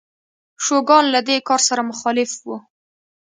شوګان 0.65 1.05
له 1.13 1.19
دې 1.27 1.37
کار 1.47 1.61
سره 1.69 1.81
مخالف 1.91 2.31
و. 2.45 2.49